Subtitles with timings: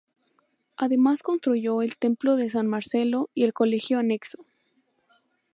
[0.77, 4.43] Además construyó el Templo de San Marcelo y el Colegio anexo.